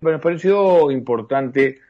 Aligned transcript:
Bueno, 0.00 0.20
pareció 0.20 0.92
importante 0.92 1.80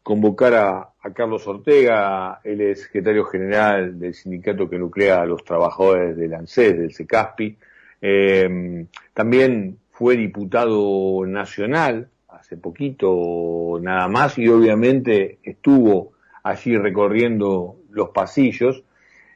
convocar 0.00 0.54
a, 0.54 0.92
Carlos 1.12 1.46
Ortega, 1.48 2.40
él 2.44 2.60
es 2.60 2.82
secretario 2.82 3.24
general 3.24 3.98
del 3.98 4.14
sindicato 4.14 4.70
que 4.70 4.78
nuclea 4.78 5.22
a 5.22 5.26
los 5.26 5.44
trabajadores 5.44 6.16
del 6.16 6.34
ANSES, 6.34 6.78
del 6.78 6.94
CECASPI. 6.94 7.58
Eh, 8.02 8.86
también 9.12 9.78
fue 9.90 10.16
diputado 10.16 11.26
nacional 11.26 12.08
hace 12.28 12.56
poquito 12.56 13.78
nada 13.80 14.06
más 14.06 14.38
y 14.38 14.48
obviamente 14.48 15.38
estuvo 15.42 16.12
allí 16.44 16.76
recorriendo 16.76 17.78
los 17.90 18.10
pasillos. 18.10 18.84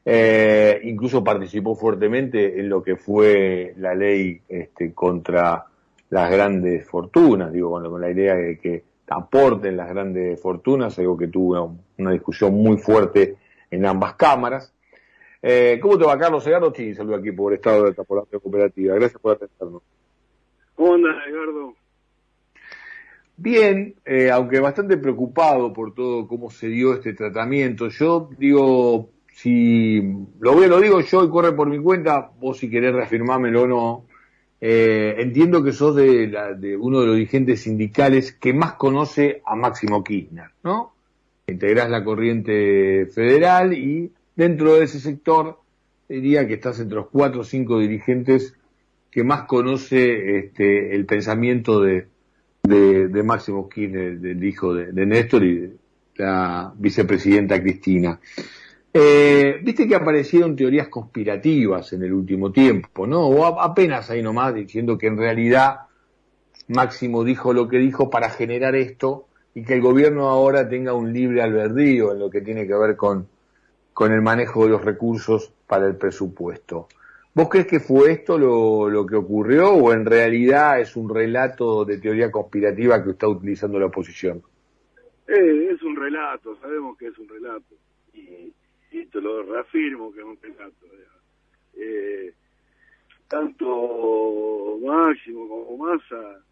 Eh, 0.05 0.81
incluso 0.85 1.25
participó 1.25 1.75
fuertemente 1.75 2.61
en 2.61 2.69
lo 2.69 2.83
que 2.83 2.95
fue 2.95 3.75
la 3.77 3.95
ley 3.95 4.41
este, 4.49 4.93
contra 4.93 5.67
las 6.11 6.31
grandes 6.31 6.87
fortunas, 6.87 7.53
digo, 7.53 7.71
con, 7.71 8.01
la 8.01 8.11
idea 8.11 8.35
de 8.35 8.59
que 8.59 8.85
aporten 9.09 9.77
las 9.77 9.89
grandes 9.89 10.41
fortunas, 10.41 10.99
algo 10.99 11.17
que 11.17 11.29
tuvo 11.29 11.79
una, 11.99 12.11
discusión 12.13 12.55
muy 12.55 12.77
fuerte 12.77 13.37
en 13.71 13.87
ambas 13.87 14.15
cámaras. 14.15 14.73
Eh, 15.43 15.79
¿Cómo 15.81 15.99
te 15.99 16.05
va, 16.05 16.19
Carlos? 16.19 16.45
Sí, 16.75 16.95
saludo 16.95 17.17
aquí 17.17 17.33
por 17.33 17.55
Estado 17.55 17.85
de 17.85 17.95
la 17.97 18.39
Cooperativa. 18.39 18.95
Gracias 18.95 19.21
por 19.21 19.33
atendernos. 19.37 19.83
¿Cómo 20.75 20.95
andas, 20.95 21.17
Edgardo? 21.27 21.75
Bien, 23.37 23.95
eh, 24.05 24.31
aunque 24.31 24.61
bastante 24.61 24.99
preocupado 24.99 25.73
por 25.73 25.95
todo 25.95 26.29
cómo 26.29 26.51
se 26.51 26.69
dio 26.69 26.93
este 26.93 27.15
tratamiento. 27.15 27.89
Yo 27.89 28.29
digo, 28.37 29.11
si 29.33 30.03
lo 30.41 30.57
veo, 30.57 30.69
lo 30.69 30.81
digo 30.81 31.01
yo 31.01 31.25
y 31.25 31.31
corre 31.31 31.53
por 31.53 31.69
mi 31.69 31.79
cuenta, 31.79 32.31
vos 32.39 32.59
si 32.59 32.69
querés 32.69 32.95
reafirmármelo 32.95 33.63
o 33.63 33.67
no, 33.67 34.07
eh, 34.61 35.17
entiendo 35.19 35.65
que 35.65 35.73
sos 35.73 35.97
de, 35.97 36.27
la, 36.27 36.53
de 36.53 36.77
uno 36.77 37.01
de 37.01 37.07
los 37.07 37.17
dirigentes 37.17 37.63
sindicales 37.63 38.33
que 38.33 38.53
más 38.53 38.75
conoce 38.75 39.43
a 39.47 39.57
Máximo 39.57 40.05
Kirchner, 40.05 40.51
¿no? 40.63 40.93
Integrás 41.47 41.89
la 41.89 42.05
corriente 42.05 43.07
federal 43.07 43.73
y 43.73 44.13
dentro 44.37 44.75
de 44.75 44.85
ese 44.85 45.01
sector 45.01 45.59
diría 46.09 46.47
que 46.47 46.55
estás 46.55 46.79
entre 46.81 46.97
los 46.97 47.09
cuatro 47.09 47.41
o 47.41 47.45
cinco 47.45 47.79
dirigentes 47.79 48.55
que 49.11 49.25
más 49.25 49.43
conoce 49.45 50.39
este, 50.39 50.95
el 50.95 51.07
pensamiento 51.07 51.81
de, 51.81 52.07
de, 52.63 53.23
Máximo 53.23 53.69
Kirchner, 53.69 54.19
del 54.21 54.45
hijo 54.45 54.75
de, 54.75 54.93
de 54.93 55.07
Néstor 55.07 55.45
y 55.45 55.59
de 55.59 55.71
la 56.17 56.73
vicepresidenta 56.77 57.61
Cristina. 57.61 58.21
Eh, 58.93 59.61
Viste 59.63 59.87
que 59.87 59.95
aparecieron 59.95 60.57
teorías 60.57 60.89
conspirativas 60.89 61.93
en 61.93 62.03
el 62.03 62.13
último 62.13 62.51
tiempo, 62.51 63.07
¿no? 63.07 63.27
O 63.27 63.61
apenas 63.61 64.11
ahí 64.11 64.23
nomás 64.23 64.55
diciendo 64.55 64.99
que 64.99 65.07
en 65.07 65.17
realidad 65.17 65.83
Máximo 66.69 67.23
dijo 67.23 67.53
lo 67.53 67.69
que 67.69 67.79
dijo 67.79 68.11
para 68.11 68.31
generar 68.31 68.75
esto 68.75 69.27
y 69.55 69.65
que 69.65 69.75
el 69.75 69.81
gobierno 69.81 70.29
ahora 70.29 70.69
tenga 70.69 70.95
un 70.95 71.13
libre 71.13 71.43
albedrío 71.43 72.13
en 72.13 72.19
lo 72.19 72.31
que 72.31 72.41
tiene 72.41 72.67
que 72.67 72.75
ver 72.75 72.97
con, 72.97 73.29
con 73.93 74.13
el 74.13 74.23
manejo 74.23 74.65
de 74.65 74.71
los 74.71 74.85
recursos 74.85 75.53
para 75.67 75.87
el 75.87 75.97
presupuesto. 75.97 76.89
¿Vos 77.33 77.49
crees 77.49 77.69
que 77.69 77.79
fue 77.79 78.11
esto 78.11 78.39
lo, 78.39 78.89
lo 78.89 79.07
que 79.07 79.15
ocurrió 79.15 79.71
o 79.71 79.93
en 79.93 80.05
realidad 80.05 80.81
es 80.81 80.97
un 80.97 81.09
relato 81.09 81.85
de 81.85 81.99
teoría 81.99 82.31
conspirativa 82.31 83.05
que 83.05 83.11
está 83.11 83.29
utilizando 83.29 83.79
la 83.79 83.87
oposición? 83.87 84.43
Eh, 85.29 85.69
es 85.71 85.81
un 85.83 85.95
relato, 85.95 86.57
sabemos 86.61 86.99
que 86.99 87.07
es 87.07 87.19
un 87.19 87.29
relato. 87.29 87.77
Y 88.91 89.07
te 89.07 89.21
lo 89.21 89.43
reafirmo 89.43 90.13
que 90.13 90.21
es 90.21 90.27
un 90.27 90.37
pecado. 90.37 90.73
Eh, 91.75 92.35
tanto 93.29 94.79
Máximo 94.85 95.49
como 95.49 95.77
Massa 95.77 96.45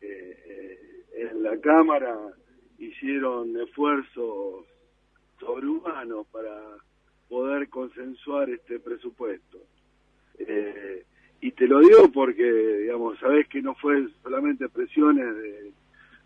eh, 0.00 0.38
eh, 0.46 1.30
en 1.30 1.42
la 1.42 1.58
Cámara 1.60 2.16
hicieron 2.78 3.58
esfuerzos 3.60 4.66
sobrehumanos 5.40 6.26
para 6.28 6.60
poder 7.28 7.68
consensuar 7.68 8.50
este 8.50 8.78
presupuesto. 8.78 9.58
Eh, 10.38 11.04
y 11.40 11.52
te 11.52 11.66
lo 11.66 11.80
digo 11.80 12.10
porque, 12.12 12.42
digamos, 12.42 13.18
sabes 13.18 13.46
que 13.48 13.62
no 13.62 13.74
fue 13.76 14.08
solamente 14.22 14.68
presiones 14.68 15.34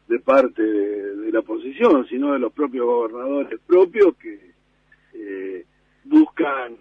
de, 0.08 0.18
parte 0.20 0.62
de, 0.62 1.32
la 1.32 1.40
oposición, 1.40 2.06
sino 2.06 2.32
de 2.32 2.38
los 2.38 2.52
propios 2.52 2.86
gobernadores 2.86 3.58
propios 3.66 4.14
que 4.16 4.51
eh, 5.14 5.64
buscan 6.04 6.76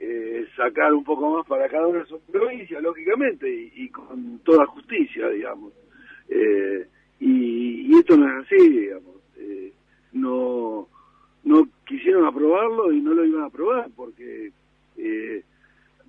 eh, 0.00 0.46
sacar 0.56 0.92
un 0.92 1.04
poco 1.04 1.30
más 1.30 1.46
para 1.46 1.68
cada 1.68 1.86
una 1.86 2.00
de 2.00 2.06
sus 2.06 2.20
provincias, 2.22 2.82
lógicamente, 2.82 3.48
y, 3.74 3.88
con 3.88 4.38
toda 4.40 4.66
justicia, 4.66 5.28
digamos. 5.28 5.72
Eh, 6.28 6.86
y, 7.20 7.96
esto 7.96 8.16
no 8.16 8.26
es 8.28 8.44
así, 8.44 8.68
digamos. 8.68 9.14
Eh, 9.38 9.72
no, 10.12 10.88
no 11.44 11.68
quisieron 11.86 12.26
aprobarlo 12.26 12.92
y 12.92 13.00
no 13.00 13.14
lo 13.14 13.24
iban 13.24 13.44
a 13.44 13.46
aprobar 13.46 13.88
porque 13.96 14.50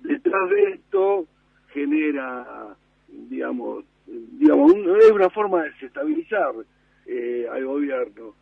detrás 0.02 0.50
de 0.50 0.62
esto 0.72 1.26
genera, 1.68 2.76
digamos, 3.08 3.84
digamos 4.06 4.74
es 4.74 5.10
una 5.10 5.30
forma 5.30 5.62
de 5.62 5.70
desestabilizar 5.70 6.52
al 7.50 7.64
gobierno. 7.64 8.34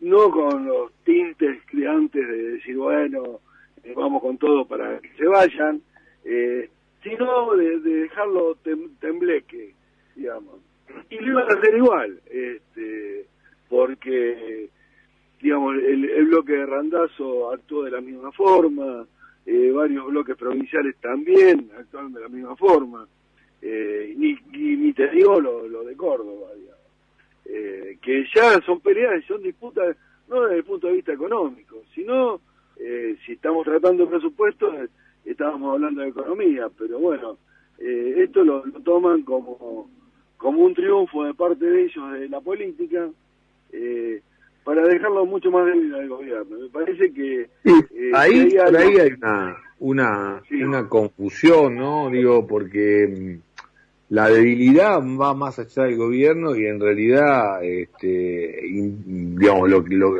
No 0.00 0.30
con 0.30 0.66
los 0.66 0.92
tintes 1.04 1.62
creantes 1.66 2.26
de 2.26 2.50
decir, 2.52 2.76
bueno, 2.76 3.40
eh, 3.84 3.92
vamos 3.94 4.22
con 4.22 4.38
todo 4.38 4.66
para 4.66 4.98
que 5.00 5.12
se 5.16 5.26
vayan, 5.26 5.80
eh, 6.24 6.68
sino 7.02 7.54
de, 7.54 7.80
dejarlo 7.80 8.56
tembleque, 9.00 9.74
digamos. 10.16 10.60
Y 11.10 11.16
lo 11.16 11.32
iban 11.32 11.50
a 11.50 11.58
hacer 11.58 11.76
igual, 11.76 12.20
este, 12.30 13.26
porque, 13.68 14.68
digamos, 15.40 15.76
el, 15.76 16.26
bloque 16.26 16.52
de 16.52 16.66
Randazo 16.66 17.52
actuó 17.52 17.84
de 17.84 17.90
la 17.90 18.00
misma 18.00 18.32
forma, 18.32 19.06
eh, 19.46 19.70
varios 19.70 20.06
bloques 20.06 20.36
provinciales 20.36 20.96
también 20.96 21.70
actuaron 21.78 22.12
de 22.12 22.20
la 22.20 22.28
misma 22.28 22.56
forma, 22.56 23.06
ni, 23.62 24.38
ni, 24.52 24.92
te 24.92 25.08
digo 25.08 25.40
lo, 25.40 25.66
lo 25.66 25.84
de 25.84 25.96
Córdoba, 25.96 26.48
digamos. 26.54 26.73
Que 27.44 28.26
ya 28.34 28.60
son 28.62 28.80
peleas, 28.80 29.24
son 29.26 29.42
disputas 29.42 29.96
no 30.28 30.42
desde 30.42 30.56
el 30.58 30.64
punto 30.64 30.86
de 30.86 30.94
vista 30.94 31.12
económico, 31.12 31.82
sino 31.94 32.40
eh, 32.76 33.16
si 33.24 33.32
estamos 33.32 33.64
tratando 33.64 34.08
presupuestos, 34.08 34.74
eh, 34.74 34.88
estábamos 35.24 35.74
hablando 35.74 36.02
de 36.02 36.08
economía, 36.08 36.68
pero 36.76 36.98
bueno, 36.98 37.38
eh, 37.78 38.14
esto 38.18 38.44
lo, 38.44 38.62
toman 38.84 39.22
como, 39.22 39.88
como 40.36 40.64
un 40.64 40.74
triunfo 40.74 41.24
de 41.24 41.34
parte 41.34 41.64
de 41.64 41.84
ellos 41.84 42.12
de 42.12 42.28
la 42.28 42.40
política, 42.40 43.08
para 44.62 44.82
dejarlo 44.86 45.26
mucho 45.26 45.50
más 45.50 45.66
débil 45.66 45.94
al 45.94 46.08
gobierno. 46.08 46.58
Me 46.58 46.68
parece 46.68 47.12
que... 47.12 47.50
ahí, 48.14 48.48
por 48.50 48.76
ahí 48.76 48.96
hay 48.96 49.12
una, 49.12 49.56
una, 49.80 50.42
una 50.50 50.88
confusión, 50.88 51.74
¿no? 51.74 52.08
Digo, 52.08 52.46
porque 52.46 53.06
mm, 53.06 53.53
la 54.14 54.28
debilidad 54.28 55.00
va 55.02 55.34
más 55.34 55.58
allá 55.58 55.82
del 55.82 55.96
gobierno 55.96 56.54
y 56.54 56.64
en 56.66 56.78
realidad, 56.78 57.64
este, 57.64 58.60
digamos, 58.62 59.68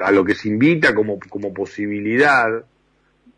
a 0.03 0.11
lo 0.11 0.25
que 0.25 0.35
se 0.35 0.49
invita 0.49 0.93
como, 0.93 1.21
como 1.29 1.55
posibilidad, 1.55 2.65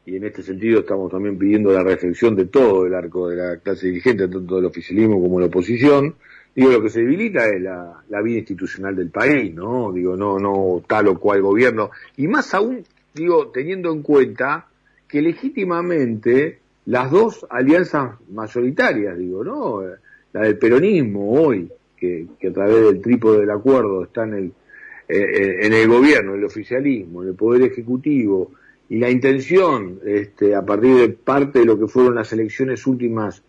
y 0.06 0.16
en 0.16 0.24
este 0.24 0.42
sentido 0.42 0.80
estamos 0.80 1.12
también 1.12 1.36
pidiendo 1.36 1.70
la 1.74 1.82
reflexión 1.82 2.34
de 2.34 2.46
todo 2.46 2.86
el 2.86 2.94
arco 2.94 3.28
de 3.28 3.36
la 3.36 3.56
clase 3.58 3.88
dirigente, 3.88 4.28
tanto 4.28 4.56
del 4.56 4.64
oficialismo 4.64 5.20
como 5.20 5.36
de 5.36 5.42
la 5.42 5.48
oposición, 5.48 6.14
digo, 6.54 6.70
lo 6.70 6.80
que 6.80 6.88
se 6.88 7.00
debilita 7.00 7.46
es 7.50 7.60
la, 7.60 8.02
la 8.08 8.22
vida 8.22 8.38
institucional 8.38 8.96
del 8.96 9.10
país, 9.10 9.54
¿no? 9.54 9.92
Digo, 9.92 10.16
no, 10.16 10.38
no 10.38 10.82
tal 10.88 11.08
o 11.08 11.20
cual 11.20 11.42
gobierno, 11.42 11.90
y 12.16 12.28
más 12.28 12.54
aún, 12.54 12.82
digo, 13.12 13.48
teniendo 13.48 13.92
en 13.92 14.00
cuenta 14.00 14.68
que 15.06 15.20
legítimamente 15.20 16.60
las 16.86 17.10
dos 17.10 17.46
alianzas 17.50 18.18
mayoritarias, 18.30 19.18
digo, 19.18 19.44
¿no? 19.44 19.82
La 20.36 20.42
del 20.42 20.58
peronismo 20.58 21.32
hoy, 21.32 21.66
que, 21.96 22.26
a 22.46 22.52
través 22.52 22.84
del 22.84 23.00
trípode 23.00 23.40
del 23.40 23.50
acuerdo 23.50 24.04
está 24.04 24.24
en 24.24 24.34
el, 24.34 24.44
eh, 25.08 25.16
eh, 25.18 25.56
en 25.62 25.72
el 25.72 25.88
gobierno, 25.88 26.34
el 26.34 26.44
oficialismo, 26.44 27.22
el 27.22 27.34
poder 27.34 27.62
ejecutivo, 27.62 28.52
y 28.88 28.98
la 28.98 29.10
intención, 29.10 29.98
este, 30.04 30.54
a 30.54 30.64
partir 30.64 30.94
de 30.94 31.08
parte 31.08 31.60
de 31.60 31.64
lo 31.64 31.78
que 31.78 31.88
fueron 31.88 32.14
las 32.14 32.32
elecciones 32.34 32.86
últimas 32.86 33.42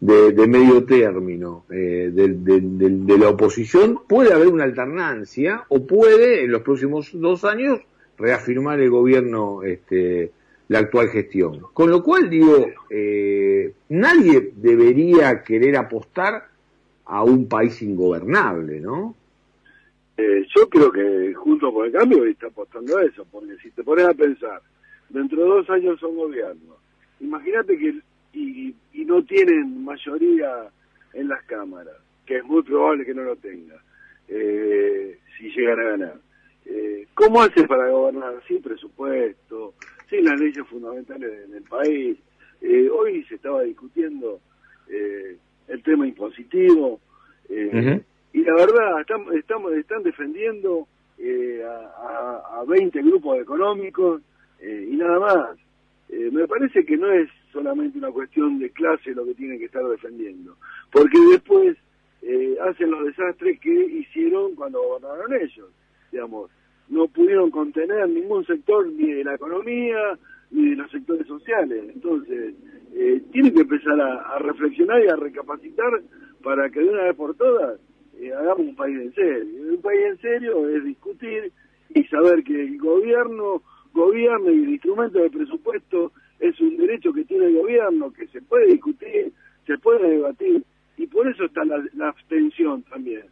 de, 0.00 0.46
medio 0.46 0.84
término 0.84 1.64
eh, 1.70 2.10
de, 2.12 3.18
la 3.18 3.30
oposición, 3.30 4.00
puede 4.06 4.34
haber 4.34 4.48
una 4.48 4.64
alternancia 4.64 5.64
o 5.68 5.86
puede 5.86 6.44
en 6.44 6.52
los 6.52 6.60
próximos 6.60 7.08
dos 7.14 7.44
años 7.44 7.80
reafirmar 8.18 8.80
el 8.80 8.90
gobierno 8.90 9.62
este, 9.62 10.30
la 10.68 10.78
actual 10.78 11.08
gestión. 11.08 11.60
Con 11.72 11.90
lo 11.90 12.02
cual 12.02 12.30
digo, 12.30 12.66
eh, 12.90 13.72
nadie 13.90 14.52
debería 14.56 15.42
querer 15.42 15.76
apostar 15.76 16.48
a 17.06 17.22
un 17.22 17.48
país 17.48 17.82
ingobernable, 17.82 18.80
¿no? 18.80 19.14
Eh, 20.16 20.46
yo 20.54 20.68
creo 20.68 20.92
que 20.92 21.34
junto 21.34 21.72
por 21.72 21.86
el 21.86 21.92
cambio 21.92 22.24
está 22.24 22.46
apostando 22.46 22.96
a 22.96 23.04
eso, 23.04 23.26
porque 23.30 23.56
si 23.62 23.70
te 23.70 23.82
pones 23.82 24.06
a 24.06 24.14
pensar, 24.14 24.62
dentro 25.08 25.42
de 25.42 25.48
dos 25.48 25.70
años 25.70 25.98
son 26.00 26.16
gobiernos, 26.16 26.76
imagínate 27.20 27.76
que 27.76 27.94
y, 28.32 28.74
no 29.04 29.22
tienen 29.22 29.84
mayoría 29.84 30.70
en 31.12 31.28
las 31.28 31.42
cámaras, 31.44 31.94
que 32.24 32.38
es 32.38 32.44
muy 32.44 32.62
probable 32.62 33.04
que 33.04 33.12
no 33.14 33.22
lo 33.22 33.36
tenga. 33.36 33.74
eh, 34.28 35.18
si 35.36 35.50
llegan 35.50 35.80
a 35.80 35.82
ganar. 35.82 36.14
Eh, 36.64 37.06
¿Cómo 37.14 37.42
hace 37.42 37.66
para 37.66 37.90
gobernar? 37.90 38.34
Sin 38.48 38.62
presupuesto, 38.62 39.74
sin 40.08 40.24
las 40.24 40.38
leyes 40.38 40.66
fundamentales 40.68 41.50
del 41.50 41.62
país. 41.64 42.18
Eh, 42.60 42.88
hoy 42.88 43.24
se 43.24 43.36
estaba 43.36 43.62
discutiendo 43.62 44.40
eh, 44.88 45.36
el 45.68 45.82
tema 45.82 46.06
impositivo 46.06 47.00
y 48.32 48.42
la 48.42 48.54
verdad 48.54 49.00
están, 49.00 49.24
estamos, 49.36 49.72
están 49.74 50.02
defendiendo 50.02 50.88
a, 51.66 52.60
a, 52.60 52.64
20 52.66 53.02
grupos 53.02 53.38
económicos 53.38 54.22
y 54.60 54.96
nada 54.96 55.20
más. 55.20 55.58
me 56.08 56.48
parece 56.48 56.84
que 56.84 56.96
no 56.96 57.12
es 57.12 57.28
solamente 57.52 57.98
una 57.98 58.10
cuestión 58.10 58.58
de 58.58 58.70
clase 58.70 59.14
lo 59.14 59.24
que 59.26 59.34
tienen 59.34 59.58
que 59.58 59.66
estar 59.66 59.84
defendiendo, 59.84 60.56
porque 60.90 61.18
después 61.30 61.76
hacen 62.62 62.90
los 62.90 63.04
desastres 63.04 63.60
que 63.60 63.72
hicieron 63.72 64.54
cuando 64.54 64.82
gobernaron 64.82 65.32
ellos 65.34 65.68
digamos, 66.14 66.50
no 66.88 67.08
pudieron 67.08 67.50
contener 67.50 68.08
ningún 68.08 68.44
sector 68.46 68.86
ni 68.86 69.12
de 69.12 69.24
la 69.24 69.34
economía 69.34 70.18
ni 70.50 70.70
de 70.70 70.76
los 70.76 70.90
sectores 70.90 71.26
sociales. 71.26 71.84
Entonces, 71.94 72.54
eh, 72.94 73.22
tienen 73.32 73.54
que 73.54 73.62
empezar 73.62 74.00
a, 74.00 74.38
reflexionar 74.38 75.02
y 75.02 75.08
a 75.08 75.16
recapacitar 75.16 76.02
para 76.42 76.70
que 76.70 76.80
de 76.80 76.90
una 76.90 77.04
vez 77.04 77.16
por 77.16 77.34
todas 77.34 77.80
eh, 78.20 78.32
hagamos 78.32 78.60
un 78.68 78.76
país 78.76 78.98
en 78.98 79.14
serio. 79.14 79.74
Un 79.74 79.82
país 79.82 80.00
en 80.06 80.18
serio 80.18 80.68
es 80.68 80.84
discutir 80.84 81.52
y 81.94 82.04
saber 82.04 82.44
que 82.44 82.60
el 82.60 82.78
gobierno 82.78 83.62
gobierno 83.92 84.50
y 84.50 84.64
el 84.64 84.70
instrumento 84.70 85.20
de 85.20 85.30
presupuesto 85.30 86.10
es 86.40 86.60
un 86.60 86.76
derecho 86.76 87.12
que 87.12 87.24
tiene 87.24 87.46
el 87.46 87.54
gobierno, 87.54 88.12
que 88.12 88.26
se 88.26 88.42
puede 88.42 88.66
discutir, 88.66 89.32
se 89.68 89.78
puede 89.78 90.08
debatir, 90.10 90.64
y 90.96 91.06
por 91.06 91.28
eso 91.28 91.44
está 91.44 91.64
la, 91.64 91.80
la 91.94 92.08
abstención 92.08 92.82
también 92.82 93.22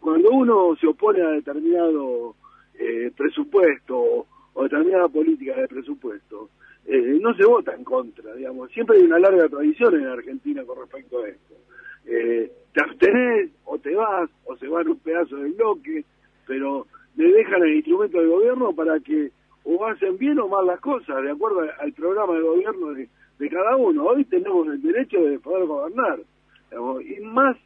cuando 0.00 0.30
uno 0.30 0.76
se 0.80 0.86
opone 0.86 1.22
a 1.22 1.30
determinado 1.30 2.34
eh, 2.84 3.10
presupuesto 3.16 4.26
o, 4.52 4.62
determinada 4.62 5.08
política 5.08 5.56
de 5.56 5.66
presupuesto, 5.68 6.50
eh, 6.86 7.18
no 7.18 7.34
se 7.34 7.46
vota 7.46 7.74
en 7.74 7.82
contra, 7.82 8.34
digamos. 8.34 8.70
Siempre 8.72 8.98
hay 8.98 9.04
una 9.04 9.18
larga 9.18 9.48
tradición 9.48 9.94
en 9.94 10.06
Argentina 10.06 10.62
con 10.64 10.80
respecto 10.80 11.22
a 11.22 11.28
esto. 11.28 11.54
Eh, 12.04 12.52
te 12.74 12.82
abstenés 12.82 13.50
o 13.64 13.78
te 13.78 13.94
vas 13.94 14.28
o 14.44 14.54
se 14.58 14.68
van 14.68 14.88
un 14.88 14.98
pedazo 14.98 15.36
del 15.36 15.52
bloque, 15.52 16.04
pero 16.46 16.86
le 17.16 17.32
dejan 17.32 17.62
el 17.62 17.76
instrumento 17.76 18.18
del 18.18 18.28
gobierno 18.28 18.74
para 18.74 19.00
que 19.00 19.30
o 19.64 19.86
hacen 19.86 20.18
bien 20.18 20.38
o 20.40 20.48
mal 20.48 20.66
las 20.66 20.80
cosas, 20.80 21.22
de 21.22 21.30
acuerdo 21.30 21.60
al 21.80 21.92
programa 21.94 22.34
de 22.34 22.42
gobierno 22.42 22.92
de, 22.92 23.08
cada 23.48 23.76
uno. 23.76 24.04
Hoy 24.04 24.24
tenemos 24.26 24.66
el 24.68 24.82
derecho 24.82 25.22
de 25.22 25.38
poder 25.38 25.64
gobernar, 25.66 26.20
y 27.02 27.20
más 27.20 27.56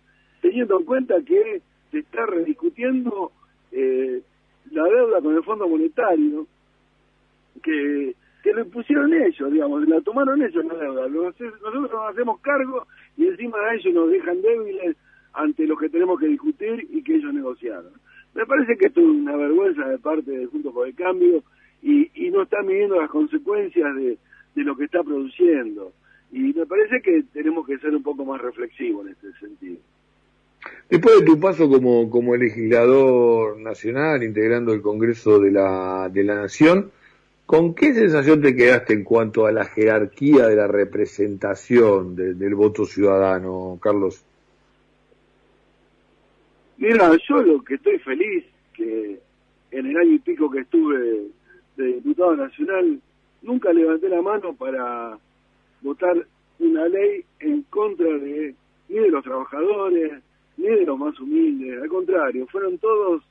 teniendo 0.41 0.79
en 0.79 0.85
cuenta 0.85 1.17
que 1.23 1.61
se 1.91 1.99
está 1.99 2.25
rediscutiendo 2.27 3.33
eh, 3.73 4.23
la 4.73 4.85
deuda 4.85 5.21
con 5.21 5.35
el 5.35 5.43
Fondo 5.43 5.69
Monetario, 5.69 6.47
que, 7.63 8.15
que 8.43 8.53
lo 8.53 8.63
impusieron 8.63 9.13
ellos, 9.13 9.53
digamos, 9.53 9.87
la 9.89 10.01
tomaron 10.01 10.43
ellos 10.43 10.65
la 10.65 10.75
deuda. 10.75 11.09
Nosotros 11.09 11.91
nos 11.91 12.11
hacemos 12.11 12.41
cargo 12.41 12.87
y 13.17 13.27
encima 13.27 13.59
de 13.59 13.77
ellos 13.77 13.95
nos 13.95 14.11
dejan 14.11 14.41
débiles 14.43 14.97
ante 15.33 15.67
lo 15.67 15.77
que 15.77 15.89
tenemos 15.89 16.19
que 16.19 16.27
discutir 16.27 16.87
y 16.91 17.03
que 17.03 17.17
ellos 17.17 17.33
negociaron. 17.35 17.93
Me 18.35 18.47
parece 18.47 18.77
que 18.77 18.87
esto 18.87 19.01
es 19.01 19.07
una 19.07 19.37
vergüenza 19.37 19.89
de 19.89 19.99
parte 19.99 20.31
de 20.31 20.47
Juntos 20.47 20.73
por 20.73 20.87
el 20.87 20.95
Cambio 20.95 21.43
y, 21.83 22.11
y 22.15 22.31
no 22.31 22.43
están 22.43 22.67
midiendo 22.67 23.01
las 23.01 23.11
consecuencias 23.11 23.95
de, 23.97 24.19
de 24.55 24.65
lo 24.65 24.77
que 24.77 24.85
está 24.85 25.03
produciendo. 25.03 25.93
Y 26.31 26.53
me 26.53 26.67
parece 26.67 27.01
que 27.01 27.23
tenemos 27.33 27.67
que 27.67 27.79
ser 27.79 27.95
un 27.95 28.03
poco 28.03 28.25
más 28.25 28.41
reflexivos 28.41 29.07
en 29.07 29.13
este 29.13 29.33
sentido. 29.41 29.79
Después 30.89 31.21
de 31.21 31.27
tu 31.27 31.39
paso 31.39 31.69
como, 31.69 32.09
como 32.09 32.35
legislador 32.35 33.59
nacional, 33.59 34.23
integrando 34.23 34.73
el 34.73 34.81
Congreso 34.81 35.39
de 35.39 35.51
la, 35.51 36.09
de 36.11 36.25
la 36.25 36.37
Nación, 36.37 36.91
¿con 37.45 37.75
qué 37.75 37.93
sensación 37.93 38.41
te 38.41 38.57
quedaste 38.57 38.95
en 38.95 39.05
cuanto 39.05 39.47
a 39.47 39.53
la 39.53 39.67
jerarquía 39.67 40.47
de 40.47 40.57
la 40.57 40.67
representación 40.67 42.17
del 42.17 42.55
voto 42.55 42.87
ciudadano, 42.87 43.79
Carlos? 43.83 44.25
Mira, 46.79 47.11
yo 47.29 47.43
lo 47.43 47.63
que 47.63 47.75
estoy 47.75 47.99
feliz, 47.99 48.45
que 48.73 49.19
en 49.71 49.87
el 49.87 49.97
año 49.97 50.13
y 50.13 50.19
pico 50.21 50.51
que 50.51 50.61
estuve 50.61 51.27
de 51.77 51.87
diputado 51.95 52.37
nacional, 52.37 52.99
nunca 53.43 53.73
levanté 53.73 54.09
la 54.09 54.23
mano 54.23 54.55
para 54.55 55.19
votar 55.83 56.17
una 56.59 56.89
ley 56.89 57.25
en 57.41 57.63
contra 57.65 58.07
de 58.07 58.55
ni 58.89 58.99
de 58.99 59.11
los 59.11 59.23
trabajadores, 59.23 60.13
ni 60.59 60.67
de 60.67 60.85
los 60.85 60.99
más 60.99 61.19
humildes, 61.21 61.81
al 61.81 61.89
contrario, 61.89 62.47
fueron 62.49 62.79
todos 62.79 63.23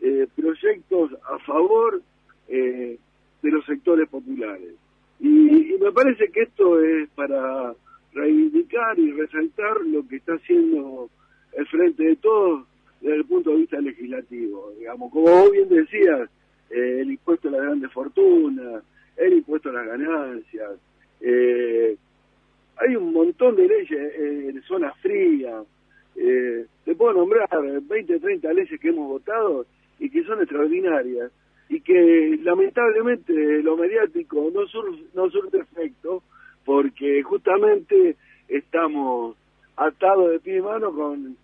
eh, 0.00 0.26
proyectos 0.34 1.12
a 1.30 1.38
favor 1.40 2.00
eh, 2.48 2.98
de 3.42 3.50
los 3.50 3.64
sectores 3.66 4.08
populares. 4.08 4.74
Y, 5.20 5.76
me 5.80 5.92
parece 5.92 6.30
que 6.30 6.42
esto 6.42 6.82
es 6.82 7.08
para 7.10 7.74
reivindicar 8.12 8.98
y 8.98 9.12
resaltar 9.12 9.80
lo 9.82 10.06
que 10.06 10.16
está 10.16 10.34
haciendo 10.34 11.08
el 11.52 11.66
Frente 11.66 12.02
de 12.04 12.16
Todos 12.16 12.66
desde 13.00 13.16
el 13.16 13.24
punto 13.24 13.50
de 13.50 13.56
vista 13.56 13.80
legislativo. 13.80 14.72
Digamos, 14.78 15.10
como 15.10 15.26
vos 15.30 15.52
bien 15.52 15.68
decías, 15.68 16.28
eh, 16.70 16.98
el 17.00 17.12
impuesto 17.12 17.48
a 17.48 17.52
las 17.52 17.62
grandes 17.62 17.92
fortunas, 17.92 18.82
el 19.16 19.32
impuesto 19.34 19.70
a 19.70 19.72
las 19.72 19.86
ganancias, 19.86 20.70
hay 21.22 22.96
un 22.96 23.12
montón 23.12 23.56
de 23.56 23.68
leyes 23.68 24.14
en 24.18 24.62
zonas 24.62 24.96
frías, 25.00 25.64
eh, 26.16 26.66
te 26.84 26.94
puedo 26.94 27.14
nombrar 27.14 27.48
20, 27.82 28.20
30 28.20 28.52
leyes 28.52 28.80
que 28.80 28.88
hemos 28.88 29.08
votado 29.08 29.66
y 29.98 30.10
que 30.10 30.24
son 30.24 30.40
extraordinarias 30.40 31.30
y 31.68 31.80
que 31.80 32.38
lamentablemente 32.42 33.62
lo 33.62 33.76
mediático 33.76 34.50
no, 34.52 34.66
sur, 34.66 34.92
no 35.14 35.30
surte 35.30 35.58
efecto 35.58 36.22
porque 36.64 37.22
justamente 37.22 38.16
estamos 38.48 39.36
atados 39.76 40.32
de 40.32 40.40
pie 40.40 40.58
y 40.58 40.62
mano 40.62 40.92
con, 40.92 41.36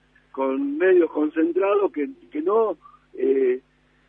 medios 0.79 1.11
concentrados 1.11 1.91
que, 1.93 2.09
no 2.43 2.77
eh, 3.15 3.61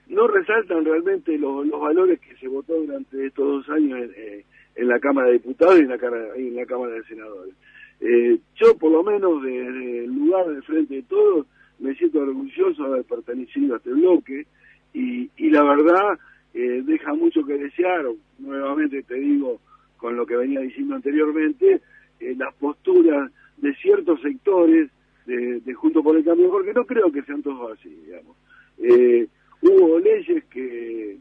no 0.07 0.27
resaltan 0.27 0.83
realmente 0.83 1.37
los, 1.37 1.69
valores 1.69 2.19
que 2.19 2.35
se 2.35 2.47
votó 2.47 2.73
durante 2.73 3.27
estos 3.27 3.45
dos 3.45 3.69
años 3.69 3.99
en, 3.99 4.13
eh, 4.17 4.45
la 4.83 4.99
Cámara 4.99 5.27
de 5.27 5.33
Diputados 5.33 5.79
y 5.79 5.83
en 5.83 5.89
la, 5.89 5.97
en 6.35 6.55
la 6.55 6.65
Cámara 6.65 6.93
de 6.93 7.03
Senadores. 7.03 7.53
Eh, 7.99 8.39
yo, 8.55 8.77
por 8.77 8.91
lo 8.91 9.03
menos, 9.03 9.41
desde 9.41 10.05
el 10.05 10.13
lugar 10.13 10.47
de 10.47 10.61
frente 10.61 10.95
de 10.95 11.03
todos, 11.03 11.47
me 11.79 11.95
siento 11.95 12.19
orgulloso 12.19 12.83
de 12.83 12.89
haber 12.89 13.03
pertenecido 13.05 13.73
a 13.73 13.77
este 13.77 13.91
bloque 13.91 14.45
y, 14.93 15.29
y 15.37 15.49
la 15.49 15.63
verdad 15.63 16.19
eh, 16.53 16.81
deja 16.83 17.13
mucho 17.13 17.45
que 17.45 17.57
desear, 17.57 18.05
nuevamente 18.39 19.03
te 19.03 19.15
digo, 19.15 19.59
con 19.97 20.15
lo 20.15 20.25
que 20.25 20.35
venía 20.35 20.59
diciendo 20.61 20.95
anteriormente, 20.95 21.81
eh, 22.19 22.35
las 22.37 22.53
posturas 22.55 23.31
de 23.57 23.75
ciertos 23.75 24.21
sectores 24.21 24.89
de, 25.25 25.59
de, 25.59 25.73
Junto 25.73 26.01
por 26.01 26.15
el 26.15 26.23
Cambio, 26.23 26.49
porque 26.49 26.73
no 26.73 26.85
creo 26.85 27.11
que 27.11 27.21
sean 27.23 27.43
todos 27.43 27.77
así, 27.77 27.89
digamos. 27.89 28.37
Eh, 28.79 29.27
hubo 29.61 29.99
leyes 29.99 30.45
que, 30.45 31.17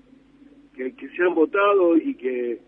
que, 0.75 1.09
se 1.17 1.23
han 1.23 1.35
votado 1.35 1.97
y 1.97 2.15
que 2.15 2.61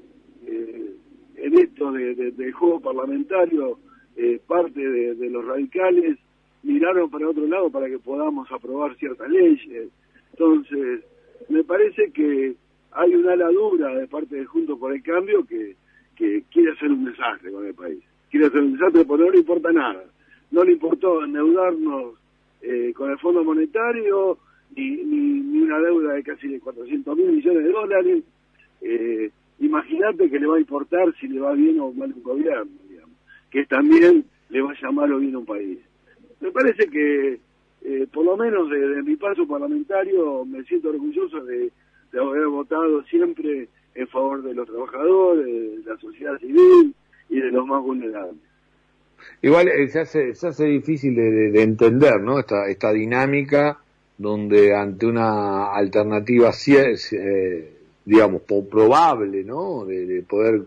eh, 0.46 0.94
en 1.36 1.58
esto 1.58 1.92
de, 1.92 2.14
de, 2.14 2.30
del 2.32 2.52
juego 2.52 2.80
parlamentario 2.80 3.78
eh, 4.18 4.40
parte 4.46 4.80
de, 4.80 5.30
los 5.30 5.44
radicales 5.44 6.18
miraron 6.64 7.08
para 7.08 7.28
otro 7.28 7.46
lado 7.46 7.70
para 7.70 7.88
que 7.88 8.00
podamos 8.00 8.50
aprobar 8.50 8.96
ciertas 8.96 9.30
leyes. 9.30 9.88
Entonces, 10.32 11.04
me 11.48 11.62
parece 11.62 12.10
que 12.10 12.56
hay 12.90 13.14
una 13.14 13.34
ala 13.34 13.48
dura 13.50 13.94
de 13.94 14.08
parte 14.08 14.34
de 14.34 14.44
Juntos 14.44 14.76
por 14.76 14.92
el 14.92 15.02
Cambio 15.04 15.46
que, 15.46 15.76
que 16.16 16.42
quiere 16.50 16.72
hacer 16.72 16.90
un 16.90 17.04
desastre 17.04 17.52
con 17.52 17.64
el 17.64 17.74
país. 17.74 18.02
Quiere 18.28 18.46
hacer 18.46 18.60
un 18.60 18.72
desastre 18.72 19.04
porque 19.04 19.24
no 19.24 19.30
le 19.30 19.38
importa 19.38 19.70
nada. 19.70 20.04
No 20.50 20.64
le 20.64 20.72
importó 20.72 21.24
endeudarnos 21.24 22.14
eh, 22.60 22.92
con 22.96 23.12
el 23.12 23.18
Fondo 23.18 23.44
Monetario 23.44 24.38
ni, 24.74 24.96
ni, 24.96 25.62
una 25.62 25.78
deuda 25.78 26.14
de 26.14 26.24
casi 26.24 26.48
de 26.48 26.58
400 26.58 27.16
mil 27.16 27.32
millones 27.32 27.62
de 27.64 27.70
dólares. 27.70 28.24
Eh, 28.80 29.30
Imagínate 29.60 30.30
que 30.30 30.38
le 30.38 30.46
va 30.46 30.56
a 30.56 30.60
importar 30.60 31.12
si 31.20 31.26
le 31.26 31.40
va 31.40 31.52
bien 31.52 31.80
o 31.80 31.92
mal 31.92 32.12
un 32.12 32.22
gobierno 32.22 32.70
que 33.50 33.64
también 33.66 34.24
le 34.50 34.62
vaya 34.62 34.90
mal 34.90 35.12
o 35.12 35.18
bien 35.18 35.34
a 35.34 35.38
un 35.38 35.46
país. 35.46 35.78
Me 36.40 36.50
parece 36.50 36.88
que, 36.88 37.40
eh, 37.82 38.06
por 38.12 38.24
lo 38.24 38.36
menos 38.36 38.70
desde 38.70 39.02
mi 39.02 39.16
paso 39.16 39.46
parlamentario, 39.46 40.44
me 40.44 40.62
siento 40.64 40.90
orgulloso 40.90 41.44
de, 41.44 41.70
haber 42.18 42.46
votado 42.46 43.02
siempre 43.04 43.68
en 43.94 44.08
favor 44.08 44.42
de 44.42 44.54
los 44.54 44.66
trabajadores, 44.66 45.44
de 45.44 45.90
la 45.90 45.98
sociedad 45.98 46.38
civil 46.38 46.94
y 47.28 47.40
de 47.40 47.50
los 47.50 47.66
más 47.66 47.82
vulnerables. 47.82 48.40
Igual 49.42 49.68
eh, 49.68 49.88
se, 49.88 50.00
hace, 50.00 50.34
se 50.34 50.46
hace 50.46 50.64
difícil 50.66 51.14
de, 51.14 51.62
entender 51.62 52.20
¿no? 52.20 52.38
esta, 52.38 52.68
esta 52.68 52.92
dinámica 52.92 53.78
donde 54.16 54.74
ante 54.74 55.06
una 55.06 55.72
alternativa, 55.72 56.50
eh, 57.12 57.72
digamos, 58.04 58.42
probable, 58.42 59.44
¿no? 59.44 59.84
de 59.84 60.24
poder 60.28 60.62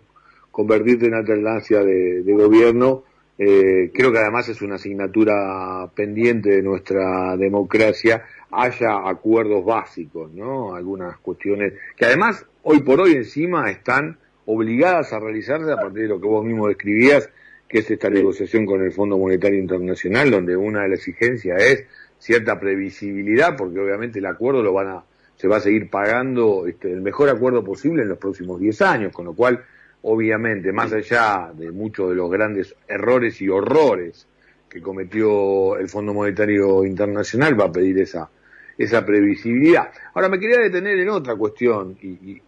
convertirte 0.52 1.08
en 1.08 1.14
alternancia 1.14 1.84
de, 1.84 2.24
de 2.24 2.34
gobierno, 2.34 3.04
eh, 3.38 3.92
creo 3.94 4.12
que 4.12 4.20
además 4.20 4.50
es 4.50 4.62
una 4.62 4.76
asignatura 4.76 5.90
pendiente 5.96 6.52
de 6.52 6.62
nuestra 6.62 7.36
democracia, 7.38 8.24
haya 8.52 9.10
acuerdos 9.10 9.66
básicos, 9.66 10.32
¿no? 10.34 10.76
Algunas 10.76 11.18
cuestiones 11.18 11.74
que 11.96 12.06
además 12.06 12.46
hoy 12.64 12.82
por 12.82 13.02
hoy 13.02 13.14
encima 13.14 13.72
están 13.72 14.18
obligadas 14.46 15.14
a 15.14 15.20
realizarse 15.20 15.72
a 15.72 15.78
partir 15.78 16.04
de 16.04 16.10
lo 16.10 16.22
que 16.22 16.28
vos 16.28 16.46
mismo 16.46 16.68
describías, 16.68 17.30
que 17.68 17.80
es 17.80 17.90
esta 17.90 18.10
negociación 18.10 18.66
con 18.66 18.84
el 18.84 18.92
Fondo 18.92 19.18
Monetario 19.18 19.58
Internacional, 19.58 20.30
donde 20.30 20.56
una 20.58 20.84
de 20.84 20.90
las 20.90 21.00
exigencias 21.00 21.64
es 21.64 21.86
cierta 22.20 22.60
previsibilidad, 22.60 23.56
porque 23.58 23.80
obviamente 23.80 24.20
el 24.20 24.26
acuerdo 24.26 24.62
lo 24.62 24.74
van 24.74 24.88
a, 24.88 25.04
se 25.38 25.48
va 25.48 25.58
a 25.58 25.62
seguir 25.62 25.90
pagando 25.90 26.68
este, 26.68 26.92
el 26.92 27.02
mejor 27.02 27.30
acuerdo 27.30 27.64
posible 27.64 28.04
en 28.04 28.10
los 28.10 28.18
próximos 28.18 28.60
10 28.60 28.82
años, 28.84 29.14
con 29.14 29.26
lo 29.26 29.34
cual, 29.34 29.64
obviamente, 30.04 30.72
más 30.72 30.92
allá 30.94 31.52
de 31.54 31.72
muchos 31.72 32.10
de 32.10 32.16
los 32.16 32.30
grandes 32.30 32.76
errores 32.88 33.42
y 33.42 33.50
horrores 33.50 34.28
que 34.70 34.82
cometió 34.82 35.78
el 35.78 35.90
Fondo 35.90 36.14
Monetario 36.14 36.86
Internacional, 36.86 37.60
va 37.60 37.66
a 37.66 37.72
pedir 37.72 38.00
esa, 38.00 38.30
esa 38.78 39.06
previsibilidad. 39.06 39.92
Ahora 40.14 40.30
me 40.30 40.40
quería 40.40 40.60
detener 40.60 40.98
en 41.00 41.10
otra 41.10 41.36
cuestión 41.36 41.98
y, 42.02 42.42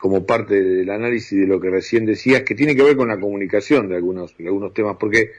como 0.00 0.26
parte 0.26 0.60
del 0.60 0.90
análisis 0.90 1.38
de 1.40 1.46
lo 1.46 1.60
que 1.60 1.70
recién 1.70 2.04
decías, 2.04 2.42
que 2.42 2.54
tiene 2.54 2.74
que 2.74 2.82
ver 2.82 2.96
con 2.96 3.08
la 3.08 3.18
comunicación 3.18 3.88
de 3.88 3.96
algunos, 3.96 4.36
de 4.36 4.46
algunos 4.46 4.74
temas, 4.74 4.96
porque 4.98 5.30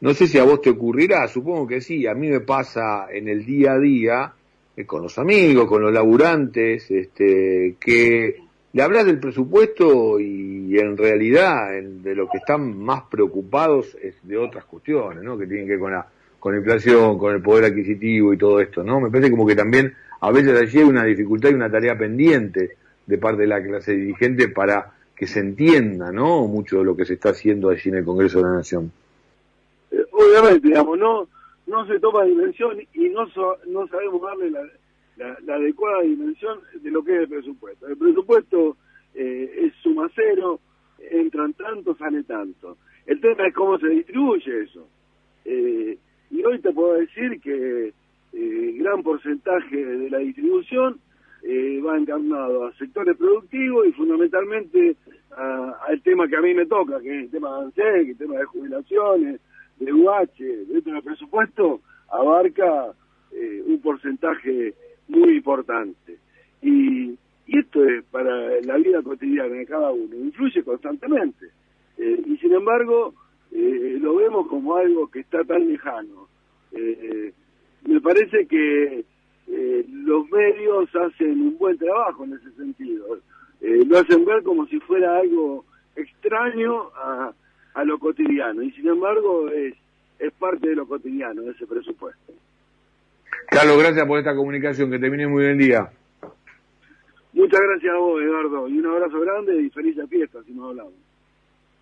no 0.00 0.14
sé 0.14 0.26
si 0.26 0.38
a 0.38 0.44
vos 0.44 0.60
te 0.60 0.70
ocurrirá, 0.70 1.26
supongo 1.28 1.66
que 1.66 1.80
sí, 1.80 2.06
a 2.06 2.14
mí 2.14 2.28
me 2.28 2.40
pasa 2.40 3.06
en 3.12 3.28
el 3.28 3.44
día 3.44 3.72
a 3.72 3.78
día, 3.78 4.32
eh, 4.76 4.84
con 4.84 5.02
los 5.02 5.18
amigos, 5.18 5.66
con 5.66 5.82
los 5.82 5.92
laburantes, 5.92 6.90
este, 6.90 7.76
que 7.80 8.43
le 8.74 8.82
hablas 8.82 9.06
del 9.06 9.20
presupuesto 9.20 10.18
y 10.18 10.76
en 10.76 10.96
realidad 10.96 11.70
de 11.80 12.14
lo 12.16 12.28
que 12.28 12.38
están 12.38 12.76
más 12.76 13.02
preocupados 13.04 13.96
es 14.02 14.16
de 14.26 14.36
otras 14.36 14.64
cuestiones, 14.64 15.22
¿no? 15.22 15.38
Que 15.38 15.46
tienen 15.46 15.66
que 15.66 15.72
ver 15.72 15.80
con 15.80 15.92
la 15.92 16.06
con 16.40 16.56
inflación, 16.56 17.16
con 17.16 17.34
el 17.34 17.40
poder 17.40 17.66
adquisitivo 17.66 18.34
y 18.34 18.36
todo 18.36 18.60
esto, 18.60 18.82
¿no? 18.82 19.00
Me 19.00 19.10
parece 19.10 19.30
como 19.30 19.46
que 19.46 19.54
también 19.54 19.94
a 20.20 20.30
veces 20.32 20.60
allí 20.60 20.78
hay 20.78 20.84
una 20.84 21.04
dificultad 21.04 21.50
y 21.50 21.54
una 21.54 21.70
tarea 21.70 21.96
pendiente 21.96 22.76
de 23.06 23.18
parte 23.18 23.42
de 23.42 23.48
la 23.48 23.62
clase 23.62 23.92
dirigente 23.92 24.48
para 24.48 24.92
que 25.16 25.28
se 25.28 25.38
entienda, 25.38 26.10
¿no? 26.10 26.46
Mucho 26.48 26.78
de 26.78 26.84
lo 26.84 26.96
que 26.96 27.04
se 27.04 27.14
está 27.14 27.30
haciendo 27.30 27.70
allí 27.70 27.88
en 27.88 27.94
el 27.94 28.04
Congreso 28.04 28.38
de 28.38 28.44
la 28.44 28.56
Nación. 28.56 28.90
Eh, 29.92 30.04
obviamente, 30.10 30.68
digamos, 30.68 30.98
no 30.98 31.28
no 31.68 31.86
se 31.86 31.98
toma 32.00 32.24
dimensión 32.24 32.76
y 32.92 33.08
no 33.08 33.24
no 33.68 33.86
sabemos 33.86 34.20
darle 34.20 34.50
la, 34.50 34.60
la, 35.16 35.54
adecuada 35.54 36.02
dimensión 36.02 36.60
de 36.74 36.90
lo 36.90 37.02
que 37.04 37.14
es 37.14 37.20
el 37.22 37.28
presupuesto. 37.28 37.86
El 37.86 37.96
presupuesto 37.96 38.76
eh, 39.14 39.50
es 39.62 39.74
suma 39.82 40.10
cero, 40.14 40.60
entran 41.10 41.52
tanto, 41.54 41.96
sale 41.96 42.22
tanto. 42.24 42.78
El 43.06 43.20
tema 43.20 43.46
es 43.46 43.54
cómo 43.54 43.78
se 43.78 43.88
distribuye 43.88 44.62
eso. 44.62 44.88
Eh, 45.44 45.98
y 46.30 46.44
hoy 46.44 46.58
te 46.60 46.72
puedo 46.72 46.94
decir 46.94 47.40
que 47.40 47.92
eh, 48.32 48.72
gran 48.78 49.02
porcentaje 49.02 49.76
de 49.76 50.10
la 50.10 50.18
distribución 50.18 50.98
eh, 51.42 51.80
va 51.80 51.98
encarnado 51.98 52.66
a 52.66 52.72
sectores 52.74 53.16
productivos 53.16 53.86
y 53.86 53.92
fundamentalmente 53.92 54.96
al 55.36 56.00
tema 56.02 56.28
que 56.28 56.36
a 56.36 56.40
mí 56.40 56.54
me 56.54 56.64
toca, 56.64 57.00
que 57.00 57.08
es 57.08 57.24
el 57.24 57.30
tema 57.30 57.58
de 57.58 57.64
ANSEC, 57.64 58.08
el 58.10 58.16
tema 58.16 58.38
de 58.38 58.44
jubilaciones, 58.44 59.40
de 59.78 59.92
UH, 59.92 60.66
dentro 60.68 60.92
del 60.92 61.02
presupuesto, 61.02 61.80
abarca 62.08 62.94
eh, 63.32 63.62
un 63.66 63.80
porcentaje 63.80 64.74
muy 65.08 65.36
importante. 65.36 66.18
Y, 66.62 67.10
y, 67.46 67.58
esto 67.58 67.84
es 67.84 68.04
para 68.10 68.60
la 68.62 68.76
vida 68.76 69.02
cotidiana 69.02 69.54
de 69.54 69.66
cada 69.66 69.92
uno, 69.92 70.16
influye 70.16 70.62
constantemente. 70.62 71.46
y 71.98 72.36
sin 72.38 72.52
embargo, 72.52 73.14
eh, 73.52 73.98
lo 74.00 74.16
vemos 74.16 74.48
como 74.48 74.76
algo 74.76 75.08
que 75.08 75.20
está 75.20 75.44
tan 75.44 75.66
lejano. 75.68 76.28
Eh, 76.72 77.32
me 77.86 78.00
parece 78.00 78.46
que 78.46 79.04
eh, 79.46 79.86
los 79.88 80.28
medios 80.30 80.88
hacen 80.96 81.40
un 81.40 81.56
buen 81.58 81.78
trabajo 81.78 82.24
en 82.24 82.32
ese 82.34 82.50
sentido. 82.52 83.18
lo 83.60 83.98
hacen 83.98 84.24
ver 84.24 84.42
como 84.42 84.66
si 84.66 84.80
fuera 84.80 85.18
algo 85.18 85.64
extraño 85.94 86.88
a, 86.96 87.32
a 87.74 87.84
lo 87.84 87.98
cotidiano 87.98 88.62
y 88.62 88.70
sin 88.72 88.88
embargo 88.88 89.48
es, 89.48 89.74
es 90.18 90.32
parte 90.32 90.68
de 90.68 90.76
lo 90.76 90.86
cotidiano, 90.86 91.42
de 91.42 91.52
ese 91.52 91.66
presupuesto. 91.66 92.32
Carlos, 93.48 93.78
gracias 93.78 94.06
por 94.06 94.18
esta 94.18 94.34
comunicación, 94.34 94.90
que 94.90 94.98
termine 94.98 95.26
muy 95.26 95.44
bien 95.44 95.58
día. 95.58 95.90
Muchas 97.32 97.60
gracias 97.60 97.94
a 97.94 97.98
vos, 97.98 98.22
Eduardo, 98.22 98.68
y 98.68 98.78
un 98.78 98.86
abrazo 98.86 99.20
grande 99.20 99.62
y 99.62 99.70
feliz 99.70 99.96
fiesta, 100.08 100.38
si 100.44 100.52
nos 100.52 100.70
hablamos. 100.70 100.92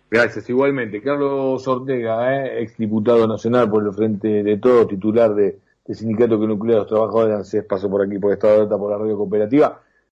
Gracias, 0.09 0.49
igualmente. 0.49 1.01
Carlos 1.01 1.67
Ortega, 1.67 2.45
eh, 2.45 2.61
exdiputado 2.61 3.27
nacional 3.27 3.69
por 3.69 3.83
el 3.83 3.93
Frente 3.93 4.43
de 4.43 4.57
Todo, 4.57 4.87
titular 4.87 5.33
de, 5.33 5.57
Sindicato 5.89 6.39
que 6.39 6.47
nuclea 6.47 6.77
a 6.77 6.79
los 6.79 6.87
trabajadores, 6.87 7.65
pasó 7.67 7.89
por 7.89 8.03
aquí 8.03 8.17
por 8.17 8.31
Estado 8.31 8.55
de 8.55 8.61
Alta 8.61 8.77
por 8.77 8.91
la 8.91 8.97
radio 8.97 9.17
cooperativa. 9.17 9.81